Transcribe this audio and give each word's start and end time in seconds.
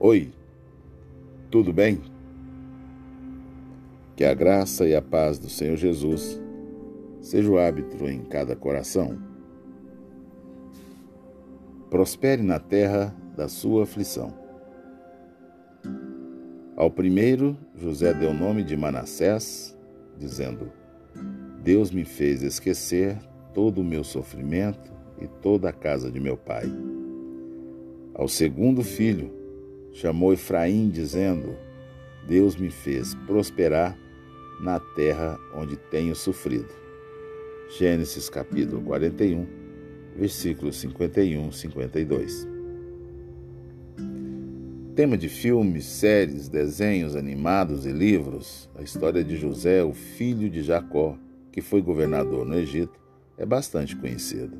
Oi, 0.00 0.30
tudo 1.50 1.72
bem? 1.72 2.00
Que 4.14 4.22
a 4.22 4.32
graça 4.32 4.86
e 4.86 4.94
a 4.94 5.02
paz 5.02 5.40
do 5.40 5.50
Senhor 5.50 5.76
Jesus 5.76 6.40
seja 7.20 7.50
o 7.50 7.58
hábito 7.58 8.08
em 8.08 8.20
cada 8.20 8.54
coração. 8.54 9.18
Prospere 11.90 12.42
na 12.42 12.60
terra 12.60 13.12
da 13.36 13.48
sua 13.48 13.82
aflição. 13.82 14.32
Ao 16.76 16.92
primeiro, 16.92 17.56
José 17.74 18.14
deu 18.14 18.30
o 18.30 18.34
nome 18.34 18.62
de 18.62 18.76
Manassés, 18.76 19.76
dizendo: 20.16 20.70
Deus 21.64 21.90
me 21.90 22.04
fez 22.04 22.44
esquecer 22.44 23.18
todo 23.52 23.80
o 23.80 23.84
meu 23.84 24.04
sofrimento 24.04 24.92
e 25.20 25.26
toda 25.26 25.70
a 25.70 25.72
casa 25.72 26.08
de 26.08 26.20
meu 26.20 26.36
pai. 26.36 26.66
Ao 28.14 28.28
segundo 28.28 28.84
filho, 28.84 29.37
chamou 29.92 30.32
Efraim, 30.32 30.88
dizendo: 30.88 31.56
Deus 32.26 32.56
me 32.56 32.70
fez 32.70 33.14
prosperar 33.26 33.96
na 34.60 34.78
terra 34.78 35.38
onde 35.54 35.76
tenho 35.76 36.14
sofrido. 36.14 36.68
Gênesis 37.78 38.28
capítulo 38.28 38.82
41, 38.82 39.46
versículos 40.16 40.76
51 40.76 41.48
e 41.48 41.52
52. 41.52 42.48
Tema 44.94 45.16
de 45.16 45.28
filmes, 45.28 45.84
séries, 45.84 46.48
desenhos 46.48 47.14
animados 47.14 47.86
e 47.86 47.92
livros, 47.92 48.68
a 48.74 48.82
história 48.82 49.22
de 49.22 49.36
José, 49.36 49.84
o 49.84 49.92
filho 49.92 50.50
de 50.50 50.62
Jacó, 50.62 51.16
que 51.52 51.60
foi 51.60 51.80
governador 51.80 52.44
no 52.44 52.58
Egito, 52.58 52.98
é 53.36 53.46
bastante 53.46 53.94
conhecida. 53.94 54.56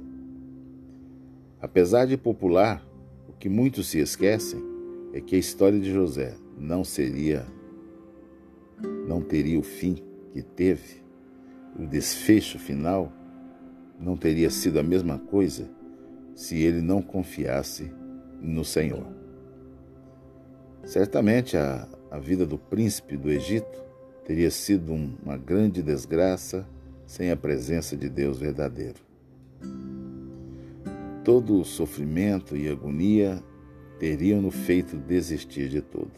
Apesar 1.61 2.07
de 2.07 2.17
popular, 2.17 2.87
o 3.29 3.33
que 3.33 3.49
muitos 3.49 3.89
se 3.89 3.99
esquecem 3.99 4.63
é 5.13 5.21
que 5.21 5.37
a 5.37 5.39
história 5.39 5.79
de 5.79 5.93
José 5.93 6.35
não 6.57 6.85
seria, 6.85 7.47
não 9.07 9.21
teria 9.23 9.59
o 9.59 9.63
fim 9.63 10.03
que 10.33 10.43
teve, 10.43 11.03
o 11.79 11.87
desfecho 11.87 12.59
final 12.59 13.13
não 13.99 14.17
teria 14.17 14.51
sido 14.51 14.79
a 14.79 14.83
mesma 14.83 15.19
coisa 15.19 15.69
se 16.35 16.57
ele 16.57 16.81
não 16.81 17.03
confiasse 17.03 17.93
no 18.41 18.65
Senhor. 18.65 19.07
Certamente 20.85 21.57
a, 21.57 21.89
a 22.11 22.19
vida 22.19 22.47
do 22.47 22.57
príncipe 22.57 23.17
do 23.17 23.31
Egito 23.31 23.83
teria 24.25 24.51
sido 24.51 24.93
uma 24.93 25.37
grande 25.37 25.83
desgraça 25.83 26.67
sem 27.07 27.31
a 27.31 27.37
presença 27.37 27.97
de 27.97 28.09
Deus 28.09 28.39
verdadeiro. 28.39 29.01
Todo 31.25 31.61
o 31.61 31.65
sofrimento 31.65 32.57
e 32.57 32.69
agonia 32.69 33.43
teriam-no 33.99 34.51
feito 34.51 34.97
desistir 34.97 35.69
de 35.69 35.81
tudo. 35.81 36.13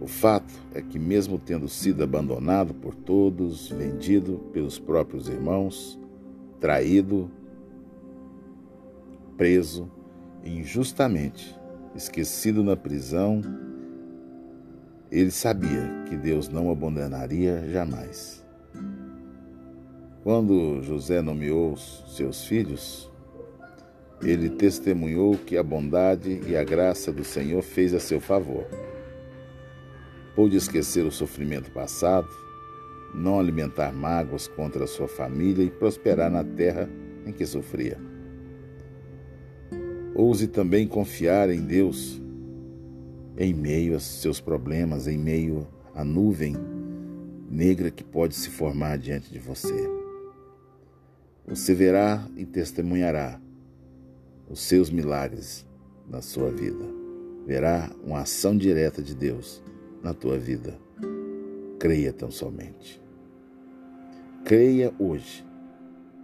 O 0.00 0.06
fato 0.06 0.52
é 0.74 0.82
que, 0.82 0.98
mesmo 0.98 1.38
tendo 1.38 1.68
sido 1.68 2.02
abandonado 2.02 2.74
por 2.74 2.94
todos, 2.94 3.68
vendido 3.70 4.38
pelos 4.52 4.78
próprios 4.78 5.28
irmãos, 5.28 5.98
traído, 6.60 7.30
preso 9.36 9.90
injustamente, 10.44 11.58
esquecido 11.94 12.62
na 12.62 12.76
prisão, 12.76 13.40
ele 15.10 15.30
sabia 15.30 16.04
que 16.08 16.16
Deus 16.16 16.48
não 16.48 16.66
o 16.66 16.72
abandonaria 16.72 17.68
jamais. 17.70 18.44
Quando 20.22 20.82
José 20.82 21.22
nomeou 21.22 21.76
seus 21.76 22.44
filhos, 22.44 23.10
ele 24.24 24.48
testemunhou 24.48 25.36
que 25.36 25.56
a 25.56 25.62
bondade 25.62 26.40
e 26.46 26.56
a 26.56 26.64
graça 26.64 27.12
do 27.12 27.22
Senhor 27.22 27.62
fez 27.62 27.92
a 27.92 28.00
seu 28.00 28.20
favor. 28.20 28.66
Pôde 30.34 30.56
esquecer 30.56 31.04
o 31.04 31.12
sofrimento 31.12 31.70
passado, 31.70 32.28
não 33.14 33.38
alimentar 33.38 33.92
mágoas 33.92 34.48
contra 34.48 34.84
a 34.84 34.86
sua 34.86 35.06
família 35.06 35.62
e 35.62 35.70
prosperar 35.70 36.30
na 36.30 36.42
terra 36.42 36.88
em 37.26 37.32
que 37.32 37.44
sofria. 37.44 37.98
Ouse 40.14 40.46
também 40.48 40.88
confiar 40.88 41.50
em 41.50 41.60
Deus 41.60 42.20
em 43.36 43.52
meio 43.52 43.94
aos 43.94 44.04
seus 44.04 44.40
problemas, 44.40 45.06
em 45.06 45.18
meio 45.18 45.66
à 45.94 46.04
nuvem 46.04 46.56
negra 47.50 47.90
que 47.90 48.02
pode 48.02 48.34
se 48.34 48.48
formar 48.48 48.96
diante 48.96 49.30
de 49.30 49.38
você. 49.38 49.74
Você 51.46 51.74
verá 51.74 52.26
e 52.36 52.46
testemunhará 52.46 53.38
os 54.48 54.60
seus 54.60 54.90
milagres 54.90 55.66
na 56.08 56.20
sua 56.20 56.50
vida. 56.50 56.84
Verá 57.46 57.90
uma 58.02 58.20
ação 58.20 58.56
direta 58.56 59.02
de 59.02 59.14
Deus 59.14 59.62
na 60.02 60.14
tua 60.14 60.38
vida. 60.38 60.78
Creia 61.78 62.12
tão 62.12 62.30
somente. 62.30 63.02
Creia 64.44 64.92
hoje, 64.98 65.44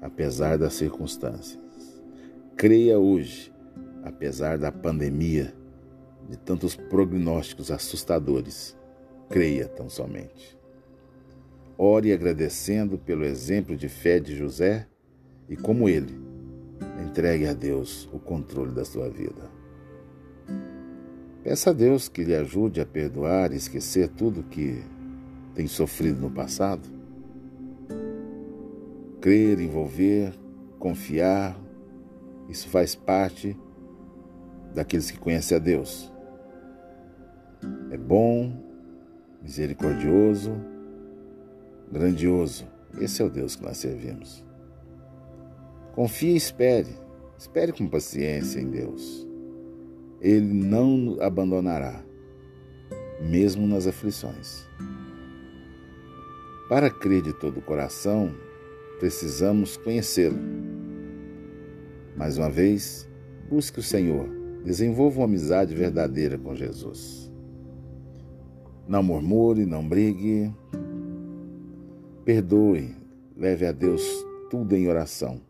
apesar 0.01 0.57
das 0.57 0.75
circunstâncias. 0.75 1.59
Creia 2.57 2.99
hoje, 2.99 3.53
apesar 4.03 4.59
da 4.59 4.71
pandemia, 4.71 5.55
de 6.29 6.37
tantos 6.37 6.77
prognósticos 6.77 7.71
assustadores. 7.71 8.77
Creia 9.29 9.67
tão 9.67 9.89
somente. 9.89 10.59
Ore 11.77 12.13
agradecendo 12.13 12.99
pelo 12.99 13.25
exemplo 13.25 13.77
de 13.77 13.89
fé 13.89 14.21
de 14.21 14.37
José 14.37 14.87
e, 15.49 15.57
como 15.57 15.89
ele, 15.89 16.30
Entregue 17.03 17.47
a 17.47 17.53
Deus 17.53 18.09
o 18.13 18.19
controle 18.19 18.73
da 18.73 18.85
sua 18.85 19.09
vida. 19.09 19.51
Peça 21.43 21.71
a 21.71 21.73
Deus 21.73 22.09
que 22.09 22.23
lhe 22.23 22.35
ajude 22.35 22.81
a 22.81 22.87
perdoar 22.87 23.53
e 23.53 23.57
esquecer 23.57 24.09
tudo 24.09 24.43
que 24.43 24.83
tem 25.55 25.67
sofrido 25.67 26.21
no 26.21 26.31
passado. 26.31 26.87
Crer, 29.21 29.59
envolver, 29.61 30.33
confiar, 30.79 31.59
isso 32.49 32.69
faz 32.69 32.95
parte 32.95 33.57
daqueles 34.75 35.11
que 35.11 35.19
conhecem 35.19 35.57
a 35.57 35.61
Deus. 35.61 36.13
É 37.91 37.97
bom, 37.97 38.53
misericordioso, 39.43 40.53
grandioso. 41.91 42.67
Esse 42.99 43.23
é 43.23 43.25
o 43.25 43.31
Deus 43.31 43.57
que 43.57 43.63
nós 43.63 43.77
servimos. 43.77 44.45
Confie 45.95 46.35
e 46.35 46.37
espere. 46.37 46.89
Espere 47.37 47.73
com 47.73 47.89
paciência 47.89 48.61
em 48.61 48.71
Deus. 48.71 49.27
Ele 50.21 50.53
não 50.53 51.17
abandonará, 51.21 52.05
mesmo 53.21 53.67
nas 53.67 53.87
aflições. 53.87 54.69
Para 56.69 56.91
crer 56.91 57.23
de 57.23 57.33
todo 57.33 57.59
o 57.59 57.63
coração, 57.63 58.33
precisamos 59.01 59.77
conhecê-lo. 59.79 60.39
Mais 62.17 62.39
uma 62.39 62.51
vez, 62.51 63.09
busque 63.49 63.81
o 63.81 63.83
Senhor, 63.83 64.29
desenvolva 64.63 65.21
uma 65.21 65.25
amizade 65.25 65.75
verdadeira 65.75 66.39
com 66.39 66.55
Jesus. 66.55 67.33
Não 68.87 69.03
murmure, 69.03 69.67
não 69.67 69.89
brigue, 69.89 70.55
perdoe, 72.25 72.95
leve 73.37 73.67
a 73.67 73.73
Deus 73.73 74.03
tudo 74.51 74.77
em 74.77 74.87
oração 74.87 75.50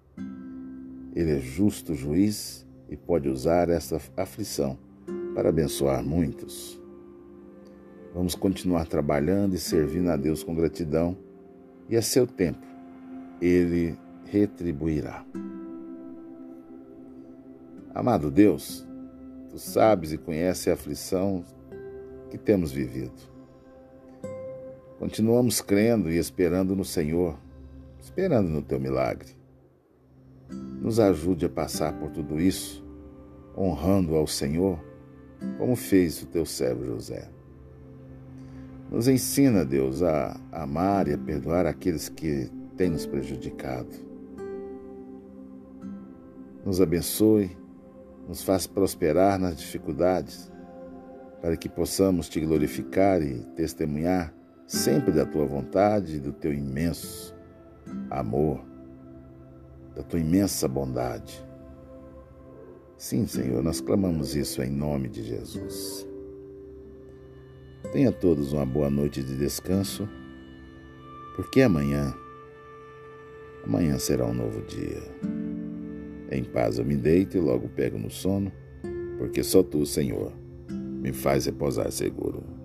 ele 1.14 1.32
é 1.32 1.38
justo 1.38 1.94
juiz 1.94 2.66
e 2.88 2.96
pode 2.96 3.28
usar 3.28 3.68
essa 3.68 4.00
aflição 4.16 4.78
para 5.34 5.48
abençoar 5.48 6.02
muitos. 6.02 6.80
Vamos 8.14 8.34
continuar 8.34 8.86
trabalhando 8.86 9.54
e 9.54 9.58
servindo 9.58 10.10
a 10.10 10.16
Deus 10.16 10.42
com 10.42 10.54
gratidão, 10.54 11.16
e 11.88 11.96
a 11.96 12.02
seu 12.02 12.26
tempo 12.26 12.66
ele 13.40 13.96
retribuirá. 14.26 15.24
Amado 17.94 18.30
Deus, 18.30 18.86
tu 19.48 19.58
sabes 19.58 20.12
e 20.12 20.18
conheces 20.18 20.68
a 20.68 20.74
aflição 20.74 21.44
que 22.30 22.38
temos 22.38 22.70
vivido. 22.70 23.30
Continuamos 24.98 25.60
crendo 25.60 26.10
e 26.10 26.18
esperando 26.18 26.76
no 26.76 26.84
Senhor, 26.84 27.38
esperando 28.00 28.48
no 28.48 28.62
teu 28.62 28.78
milagre. 28.78 29.39
Nos 30.80 30.98
ajude 30.98 31.46
a 31.46 31.48
passar 31.48 31.92
por 31.98 32.10
tudo 32.10 32.40
isso, 32.40 32.84
honrando 33.56 34.14
ao 34.14 34.26
Senhor, 34.26 34.78
como 35.58 35.76
fez 35.76 36.22
o 36.22 36.26
teu 36.26 36.46
servo 36.46 36.84
José. 36.84 37.28
Nos 38.90 39.06
ensina, 39.06 39.64
Deus, 39.64 40.02
a 40.02 40.40
amar 40.50 41.06
e 41.06 41.12
a 41.12 41.18
perdoar 41.18 41.66
aqueles 41.66 42.08
que 42.08 42.50
têm 42.76 42.90
nos 42.90 43.06
prejudicado. 43.06 43.88
Nos 46.64 46.80
abençoe, 46.80 47.56
nos 48.26 48.42
faz 48.42 48.66
prosperar 48.66 49.38
nas 49.38 49.56
dificuldades, 49.58 50.50
para 51.40 51.56
que 51.56 51.68
possamos 51.68 52.28
te 52.28 52.40
glorificar 52.40 53.22
e 53.22 53.44
testemunhar 53.56 54.34
sempre 54.66 55.12
da 55.12 55.24
tua 55.24 55.46
vontade 55.46 56.16
e 56.16 56.20
do 56.20 56.32
teu 56.32 56.52
imenso 56.52 57.34
amor 58.10 58.69
da 59.94 60.02
tua 60.02 60.20
imensa 60.20 60.68
bondade. 60.68 61.42
Sim, 62.96 63.26
Senhor, 63.26 63.62
nós 63.62 63.80
clamamos 63.80 64.36
isso 64.36 64.62
em 64.62 64.70
nome 64.70 65.08
de 65.08 65.22
Jesus. 65.22 66.06
Tenha 67.92 68.12
todos 68.12 68.52
uma 68.52 68.66
boa 68.66 68.90
noite 68.90 69.22
de 69.22 69.36
descanso, 69.36 70.08
porque 71.34 71.62
amanhã, 71.62 72.14
amanhã 73.64 73.98
será 73.98 74.26
um 74.26 74.34
novo 74.34 74.62
dia. 74.66 75.02
Em 76.30 76.44
paz 76.44 76.78
eu 76.78 76.84
me 76.84 76.96
deito 76.96 77.36
e 77.36 77.40
logo 77.40 77.68
pego 77.70 77.98
no 77.98 78.10
sono, 78.10 78.52
porque 79.18 79.42
só 79.42 79.62
tu, 79.62 79.84
Senhor, 79.84 80.32
me 80.70 81.12
faz 81.12 81.46
repousar 81.46 81.90
seguro. 81.90 82.59